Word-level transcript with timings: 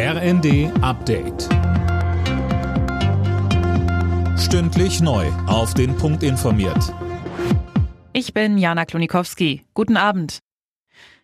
RND 0.00 0.70
Update. 0.80 1.48
Stündlich 4.38 5.00
neu. 5.00 5.26
Auf 5.48 5.74
den 5.74 5.96
Punkt 5.96 6.22
informiert. 6.22 6.94
Ich 8.12 8.32
bin 8.32 8.58
Jana 8.58 8.84
Klonikowski. 8.84 9.64
Guten 9.74 9.96
Abend. 9.96 10.38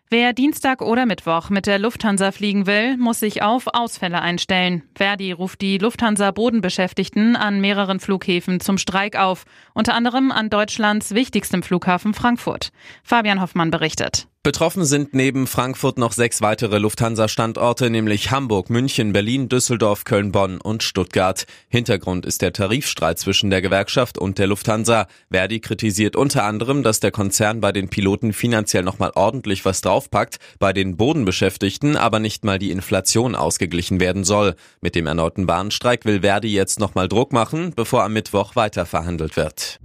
Wer 0.09 0.33
Dienstag 0.33 0.81
oder 0.81 1.05
Mittwoch 1.05 1.49
mit 1.49 1.67
der 1.67 1.79
Lufthansa 1.79 2.33
fliegen 2.33 2.67
will, 2.67 2.97
muss 2.97 3.21
sich 3.21 3.41
auf 3.41 3.67
Ausfälle 3.67 4.21
einstellen. 4.21 4.83
Verdi 4.93 5.31
ruft 5.31 5.61
die 5.61 5.77
Lufthansa 5.77 6.31
Bodenbeschäftigten 6.31 7.37
an 7.37 7.61
mehreren 7.61 8.01
Flughäfen 8.01 8.59
zum 8.59 8.77
Streik 8.77 9.17
auf, 9.17 9.45
unter 9.73 9.93
anderem 9.93 10.33
an 10.33 10.49
Deutschlands 10.49 11.15
wichtigstem 11.15 11.63
Flughafen 11.63 12.13
Frankfurt. 12.13 12.73
Fabian 13.03 13.39
Hoffmann 13.39 13.71
berichtet. 13.71 14.27
Betroffen 14.45 14.85
sind 14.85 15.15
neben 15.15 15.47
Frankfurt 15.47 15.97
noch 15.97 16.11
sechs 16.11 16.39
weitere 16.39 16.77
Lufthansa-Standorte, 16.77 17.89
nämlich 17.89 18.29
Hamburg, 18.29 18.69
München, 18.69 19.11
Berlin, 19.11 19.49
Düsseldorf, 19.49 20.03
Köln, 20.03 20.31
Bonn 20.31 20.61
und 20.61 20.83
Stuttgart. 20.83 21.47
Hintergrund 21.67 22.27
ist 22.27 22.43
der 22.43 22.53
Tarifstreit 22.53 23.17
zwischen 23.17 23.49
der 23.49 23.63
Gewerkschaft 23.63 24.19
und 24.19 24.37
der 24.37 24.45
Lufthansa. 24.45 25.07
Verdi 25.31 25.61
kritisiert 25.61 26.15
unter 26.15 26.43
anderem, 26.43 26.83
dass 26.83 26.99
der 26.99 27.09
Konzern 27.09 27.59
bei 27.59 27.71
den 27.71 27.89
Piloten 27.89 28.33
finanziell 28.33 28.83
nochmal 28.83 29.13
ordentlich 29.15 29.65
was 29.65 29.81
draufpackt, 29.81 30.37
bei 30.59 30.73
den 30.73 30.95
Bodenbeschäftigten 30.95 31.97
aber 31.97 32.19
nicht 32.19 32.45
mal 32.45 32.59
die 32.59 32.69
Inflation 32.69 33.33
ausgeglichen 33.33 33.99
werden 33.99 34.23
soll. 34.23 34.53
Mit 34.79 34.93
dem 34.93 35.07
erneuten 35.07 35.47
Bahnstreik 35.47 36.05
will 36.05 36.21
Verdi 36.21 36.49
jetzt 36.49 36.79
nochmal 36.79 37.07
Druck 37.07 37.33
machen, 37.33 37.73
bevor 37.75 38.03
am 38.03 38.13
Mittwoch 38.13 38.55
weiter 38.55 38.85
verhandelt 38.85 39.37
wird. 39.37 39.79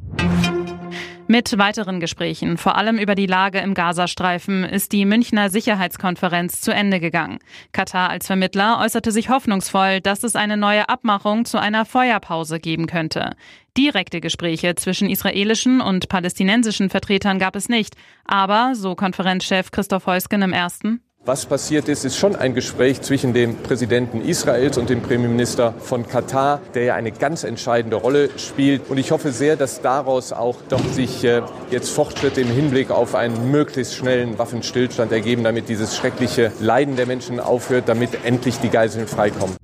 Mit 1.30 1.56
weiteren 1.58 2.00
Gesprächen, 2.00 2.58
vor 2.58 2.76
allem 2.76 2.98
über 2.98 3.14
die 3.14 3.26
Lage 3.26 3.60
im 3.60 3.72
Gazastreifen, 3.72 4.64
ist 4.64 4.90
die 4.90 5.04
Münchner 5.04 5.48
Sicherheitskonferenz 5.48 6.60
zu 6.60 6.74
Ende 6.74 6.98
gegangen. 6.98 7.38
Katar 7.70 8.10
als 8.10 8.26
Vermittler 8.26 8.80
äußerte 8.82 9.12
sich 9.12 9.28
hoffnungsvoll, 9.28 10.00
dass 10.00 10.24
es 10.24 10.34
eine 10.34 10.56
neue 10.56 10.88
Abmachung 10.88 11.44
zu 11.44 11.60
einer 11.60 11.84
Feuerpause 11.84 12.58
geben 12.58 12.88
könnte. 12.88 13.36
Direkte 13.78 14.20
Gespräche 14.20 14.74
zwischen 14.74 15.08
israelischen 15.08 15.80
und 15.80 16.08
palästinensischen 16.08 16.90
Vertretern 16.90 17.38
gab 17.38 17.54
es 17.54 17.68
nicht, 17.68 17.94
aber, 18.24 18.74
so 18.74 18.96
Konferenzchef 18.96 19.70
Christoph 19.70 20.06
Heusgen 20.06 20.42
im 20.42 20.52
ersten, 20.52 21.00
was 21.26 21.46
passiert 21.46 21.88
ist, 21.88 22.04
ist 22.04 22.16
schon 22.16 22.34
ein 22.34 22.54
Gespräch 22.54 23.02
zwischen 23.02 23.32
dem 23.32 23.54
Präsidenten 23.56 24.20
Israels 24.20 24.78
und 24.78 24.90
dem 24.90 25.00
Premierminister 25.00 25.74
von 25.78 26.08
Katar, 26.08 26.60
der 26.74 26.84
ja 26.84 26.94
eine 26.94 27.12
ganz 27.12 27.44
entscheidende 27.44 27.96
Rolle 27.96 28.30
spielt. 28.36 28.90
Und 28.90 28.98
ich 28.98 29.12
hoffe 29.12 29.30
sehr, 29.30 29.54
dass 29.54 29.80
daraus 29.80 30.32
auch 30.32 30.56
doch 30.68 30.84
sich 30.86 31.22
äh, 31.22 31.42
jetzt 31.70 31.90
Fortschritte 31.90 32.40
im 32.40 32.48
Hinblick 32.48 32.90
auf 32.90 33.14
einen 33.14 33.50
möglichst 33.50 33.94
schnellen 33.94 34.38
Waffenstillstand 34.38 35.12
ergeben, 35.12 35.44
damit 35.44 35.68
dieses 35.68 35.96
schreckliche 35.96 36.50
Leiden 36.58 36.96
der 36.96 37.06
Menschen 37.06 37.38
aufhört, 37.38 37.84
damit 37.86 38.24
endlich 38.24 38.58
die 38.58 38.70
Geiseln 38.70 39.06
freikommen. 39.06 39.59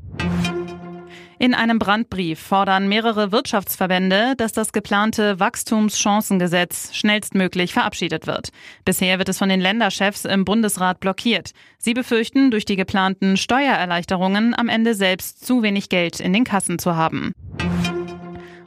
In 1.38 1.52
einem 1.52 1.78
Brandbrief 1.78 2.40
fordern 2.40 2.88
mehrere 2.88 3.30
Wirtschaftsverbände, 3.30 4.34
dass 4.36 4.52
das 4.52 4.72
geplante 4.72 5.38
Wachstumschancengesetz 5.38 6.94
schnellstmöglich 6.94 7.74
verabschiedet 7.74 8.26
wird. 8.26 8.48
Bisher 8.86 9.18
wird 9.18 9.28
es 9.28 9.36
von 9.38 9.50
den 9.50 9.60
Länderchefs 9.60 10.24
im 10.24 10.46
Bundesrat 10.46 10.98
blockiert. 10.98 11.50
Sie 11.78 11.92
befürchten, 11.92 12.50
durch 12.50 12.64
die 12.64 12.76
geplanten 12.76 13.36
Steuererleichterungen 13.36 14.54
am 14.58 14.70
Ende 14.70 14.94
selbst 14.94 15.44
zu 15.44 15.62
wenig 15.62 15.90
Geld 15.90 16.20
in 16.20 16.32
den 16.32 16.44
Kassen 16.44 16.78
zu 16.78 16.96
haben. 16.96 17.32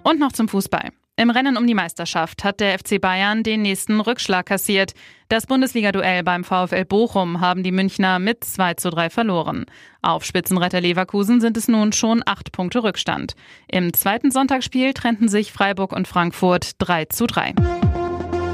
Und 0.04 0.20
noch 0.20 0.32
zum 0.32 0.48
Fußball. 0.48 0.92
Im 1.20 1.32
Rennen 1.32 1.58
um 1.58 1.68
die 1.68 1.74
Meisterschaft 1.74 2.46
hat 2.46 2.62
der 2.62 2.80
FC 2.80 3.02
Bayern 3.02 3.44
den 3.44 3.62
nächsten 3.62 4.00
Rückschlag 4.00 4.46
kassiert. 4.46 4.94
Das 5.28 5.48
Bundesliga-Duell 5.48 6.24
beim 6.24 6.46
VfL 6.46 6.86
Bochum 6.86 7.42
haben 7.42 7.62
die 7.62 7.74
Münchner 7.74 8.20
mit 8.20 8.46
2 8.46 8.76
zu 8.76 8.90
3 8.90 9.10
verloren. 9.10 9.66
Auf 10.02 10.24
Spitzenretter 10.24 10.80
Leverkusen 10.80 11.42
sind 11.42 11.58
es 11.58 11.68
nun 11.68 11.92
schon 11.92 12.24
acht 12.26 12.54
Punkte 12.54 12.84
Rückstand. 12.84 13.36
Im 13.68 13.92
zweiten 13.92 14.32
Sonntagsspiel 14.32 14.94
trennten 14.94 15.28
sich 15.28 15.52
Freiburg 15.52 15.92
und 15.92 16.08
Frankfurt 16.08 16.72
3 16.78 17.06
zu 17.08 17.28
3. 17.28 17.54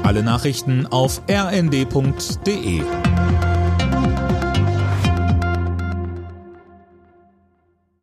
Alle 0.02 0.24
Nachrichten 0.24 0.88
auf 0.88 1.22
rnd.de 1.30 2.82